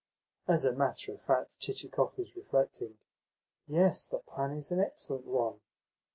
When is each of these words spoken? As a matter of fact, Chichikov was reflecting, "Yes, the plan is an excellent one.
As 0.47 0.65
a 0.65 0.73
matter 0.73 1.13
of 1.13 1.21
fact, 1.21 1.59
Chichikov 1.59 2.17
was 2.17 2.35
reflecting, 2.35 2.97
"Yes, 3.67 4.03
the 4.03 4.17
plan 4.17 4.51
is 4.57 4.71
an 4.71 4.79
excellent 4.79 5.25
one. 5.25 5.61